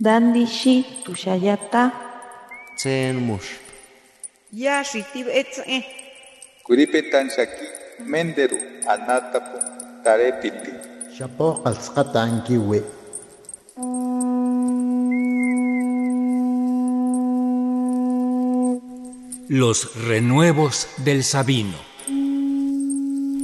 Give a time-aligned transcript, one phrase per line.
[0.00, 1.92] Dandishi tushayata.
[2.76, 3.62] Tsen mush.
[4.52, 5.84] Yashi tibetze.
[6.66, 7.66] Kuripetan shaki
[8.10, 8.58] menderu
[8.90, 9.58] anatapu
[10.02, 10.72] tarepiti.
[11.16, 12.82] Shapo qalsqata ankiwi.
[19.48, 21.78] Los renuevos del Sabino.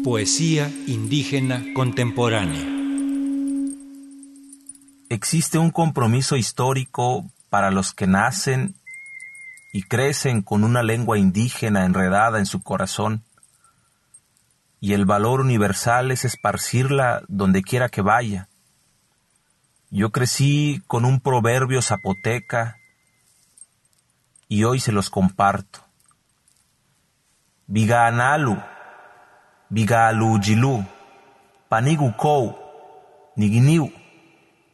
[0.03, 2.80] Poesía indígena contemporánea.
[5.13, 8.77] Existe un compromiso histórico para los que nacen
[9.73, 13.25] y crecen con una lengua indígena enredada en su corazón,
[14.79, 18.49] y el valor universal es esparcirla donde quiera que vaya.
[19.91, 22.77] Yo crecí con un proverbio zapoteca
[24.47, 25.81] y hoy se los comparto.
[27.67, 28.63] Viganalu,
[29.71, 30.87] Vigalujilu,
[31.69, 32.57] Panigukou,
[33.35, 34.00] Niginiu,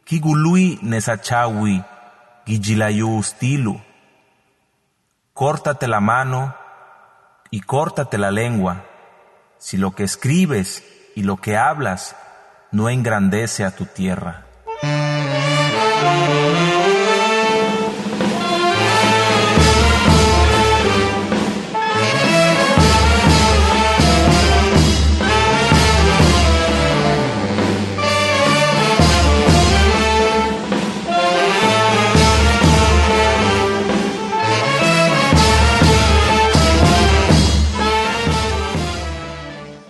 [0.06, 1.83] Kigului Nesachawi,
[2.45, 3.80] Gijilayu Stilu.
[5.32, 6.54] Córtate la mano
[7.51, 8.85] y córtate la lengua,
[9.59, 10.85] si lo que escribes
[11.16, 12.15] y lo que hablas
[12.71, 14.46] no engrandece a tu tierra.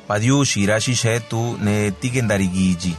[0.07, 2.97] Padiushi rashi shetu ne tigendarigiji.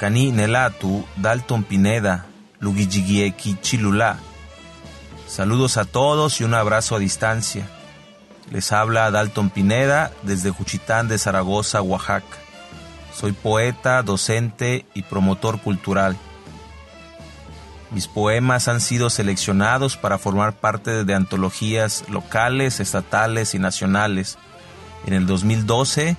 [0.00, 2.24] Kani nelatu Dalton Pineda,
[2.60, 4.16] Lugijigieki Chilula.
[5.28, 7.68] Saludos a todos y un abrazo a distancia.
[8.50, 12.38] Les habla Dalton Pineda desde Juchitán de Zaragoza, Oaxaca.
[13.14, 16.16] Soy poeta, docente y promotor cultural.
[17.90, 24.36] Mis poemas han sido seleccionados para formar parte de antologías locales, estatales y nacionales.
[25.06, 26.16] En el 2012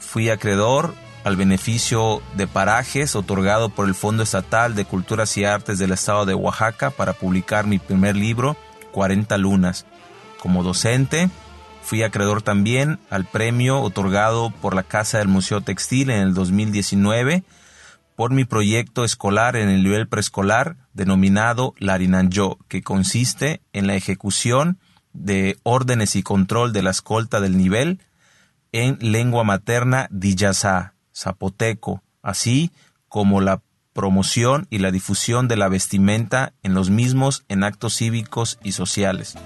[0.00, 5.78] fui acreedor al beneficio de parajes otorgado por el Fondo Estatal de Culturas y Artes
[5.78, 8.56] del Estado de Oaxaca para publicar mi primer libro,
[8.92, 9.86] 40 Lunas.
[10.40, 11.30] Como docente,
[11.82, 17.44] fui acreedor también al premio otorgado por la Casa del Museo Textil en el 2019
[18.16, 24.78] por mi proyecto escolar en el nivel preescolar denominado Larinanjo, que consiste en la ejecución
[25.12, 28.00] de órdenes y control de la escolta del nivel
[28.72, 32.72] en lengua materna Diyasá, zapoteco, así
[33.08, 33.60] como la
[33.92, 39.36] promoción y la difusión de la vestimenta en los mismos en actos cívicos y sociales.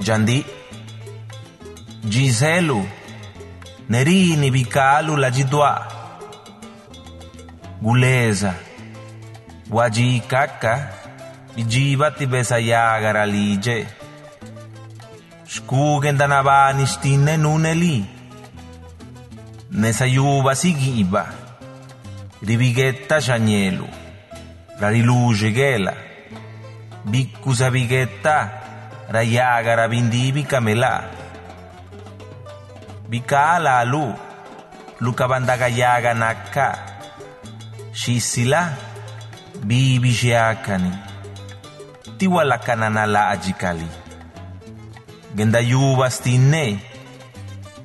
[0.00, 0.46] Yandi
[2.08, 2.86] Giselu,
[3.88, 5.86] Nerini Bikalu Lajidwa,
[7.82, 8.54] Guleza,
[9.70, 10.88] Waji Kaka,
[11.56, 13.86] Bijibati Besayagara Lije,
[15.48, 18.04] Shkugen Danabani Stine Nuneli,
[19.72, 21.26] Nesayuba Sigiba,
[22.42, 23.88] Ribigetta Shanyelu,
[24.80, 25.94] Rariluge Gela,
[27.04, 28.50] Bikusa Bigetta,
[29.10, 31.04] Rayagara Bindibi Kamela,
[33.08, 34.14] Bika Lu,
[35.00, 36.78] Lukabandagayaga Naka,
[37.92, 38.70] Shisila,
[39.64, 40.92] Bibi Shiakani,
[42.18, 43.86] Tiwalakananala Ajikali,
[45.34, 46.78] Gendayuba Stine,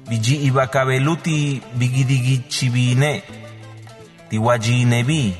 [0.09, 3.24] Biji Ibakabeluti Bigidigi Chibine,
[4.30, 5.36] Tiwajine Bi,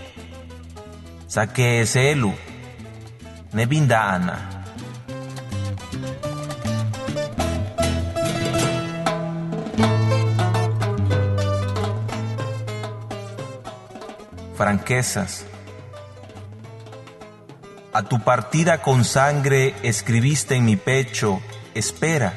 [17.94, 21.42] A tu partida con sangre escribiste en mi pecho,
[21.74, 22.34] espera.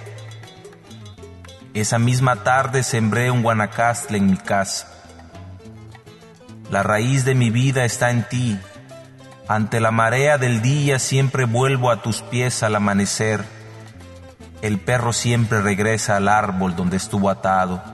[1.75, 4.89] Esa misma tarde sembré un guanacastle en mi casa.
[6.71, 8.59] La raíz de mi vida está en ti.
[9.47, 13.45] Ante la marea del día siempre vuelvo a tus pies al amanecer.
[14.61, 17.94] El perro siempre regresa al árbol donde estuvo atado.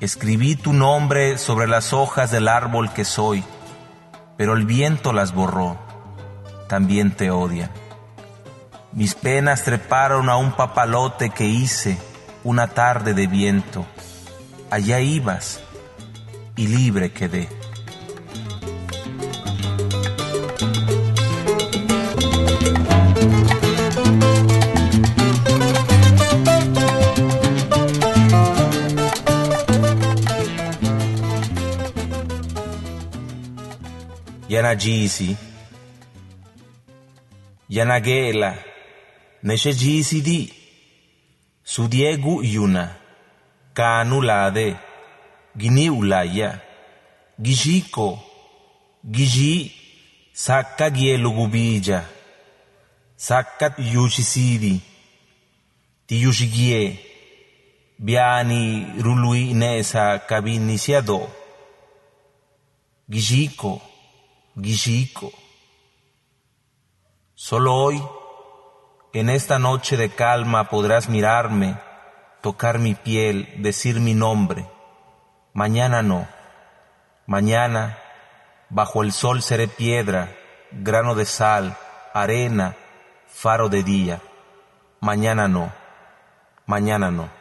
[0.00, 3.42] Escribí tu nombre sobre las hojas del árbol que soy,
[4.36, 5.76] pero el viento las borró.
[6.68, 7.70] También te odian.
[8.92, 11.98] Mis penas treparon a un papalote que hice
[12.44, 13.86] una tarde de viento.
[14.70, 15.60] Allá ibas
[16.54, 17.57] y libre quedé.
[34.68, 35.34] Naragisi,
[37.70, 38.54] Yanagela,
[39.42, 40.52] Neshejisi di
[41.64, 42.94] Sudiegu Yuna,
[43.72, 44.76] Kanulade,
[45.56, 46.60] Giniulaya,
[47.40, 48.20] Gishiko,
[49.10, 49.72] Gishi,
[50.34, 52.04] Sakka Gielugubija,
[53.16, 54.80] Sakka Yuchisidi,
[56.06, 56.98] Tiyushigie,
[57.98, 61.30] Biani Rului Nesa Kabinisiado,
[63.10, 63.87] Gishiko,
[64.60, 65.30] Guillico.
[67.34, 68.02] Solo hoy,
[69.12, 71.78] en esta noche de calma, podrás mirarme,
[72.42, 74.68] tocar mi piel, decir mi nombre.
[75.52, 76.26] Mañana no.
[77.26, 77.98] Mañana,
[78.68, 80.36] bajo el sol seré piedra,
[80.72, 81.76] grano de sal,
[82.12, 82.74] arena,
[83.28, 84.20] faro de día.
[84.98, 85.72] Mañana no.
[86.66, 87.37] Mañana no.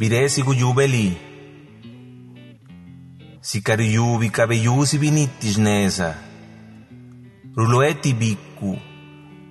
[0.00, 1.12] Viresi guyubeli.
[3.40, 6.14] Sikariyubi kabeyusi binitis nesa.
[7.56, 8.78] Ruloeti biku.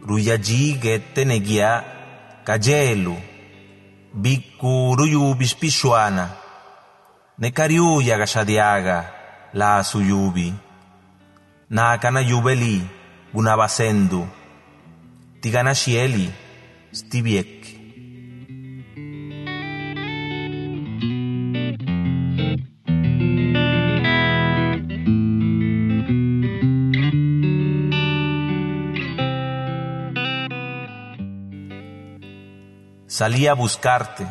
[0.08, 1.84] Ruyaji gette negia.
[2.44, 3.16] Kajelu.
[4.14, 6.30] Biku ruyubis pishuana.
[7.38, 9.06] Nekariuya gashadiaga.
[9.54, 10.54] La suyubi.
[11.70, 12.82] Nakana yubeli.
[13.34, 14.28] Gunabasendu.
[15.42, 16.30] Tigana shieli.
[33.20, 34.26] Salí a buscarte,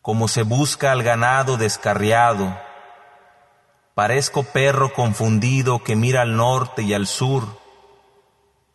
[0.00, 2.56] como se busca al ganado descarriado.
[3.96, 7.58] Parezco perro confundido que mira al norte y al sur.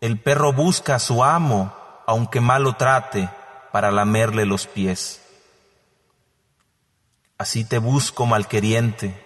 [0.02, 1.74] El perro busca a su amo,
[2.06, 3.30] aunque mal lo trate,
[3.72, 5.22] para lamerle los pies.
[7.38, 9.26] Así te busco malqueriente,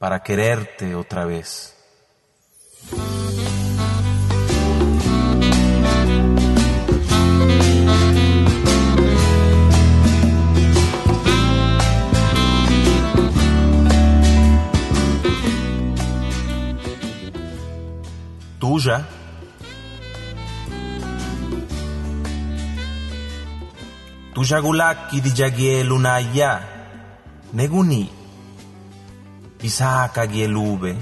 [0.00, 1.78] para quererte otra vez.
[18.82, 19.04] Tuya.
[24.34, 26.60] Tuya gulaki di jagie lunaya,
[27.52, 28.10] neguni,
[29.58, 30.96] pisaka gielube.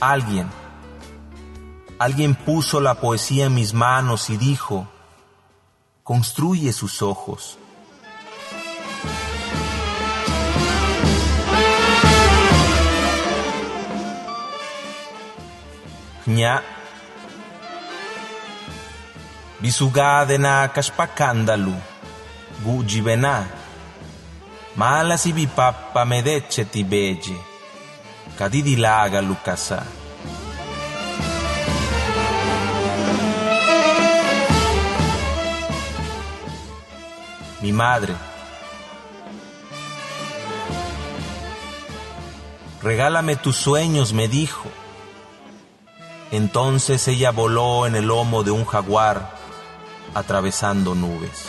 [0.00, 0.50] Alguien,
[1.98, 4.86] alguien puso la poesía en mis manos y dijo,
[6.02, 7.58] construye sus ojos.
[16.26, 16.62] Nya.
[19.60, 21.76] Bisugade na kashpakandalu.
[22.64, 23.44] Gujibena.
[24.76, 27.36] Mala si bipappa medecce ti beje.
[28.38, 29.84] Kadidi laga lukasa.
[37.60, 38.16] Mi madre.
[42.82, 44.83] Regálame tus sueños, me dijo.
[46.34, 49.36] Entonces ella voló en el lomo de un jaguar,
[50.14, 51.46] atravesando nubes.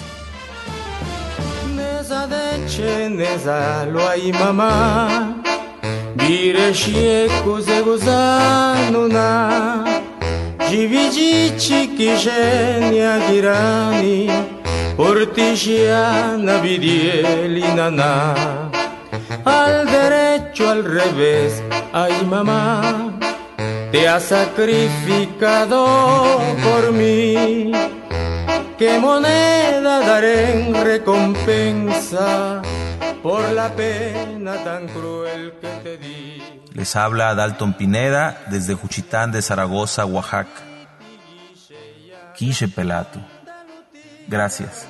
[19.46, 23.14] Al derecho, al revés, ay mamá
[23.95, 25.85] te has sacrificado
[26.65, 27.71] por mí.
[28.77, 32.61] ¿Qué moneda daré en recompensa
[33.23, 36.43] por la pena tan cruel que te di?
[36.73, 40.61] Les habla Dalton Pineda desde Juchitán de Zaragoza, Oaxaca.
[42.35, 43.21] Quiche Pelato.
[44.27, 44.89] Gracias.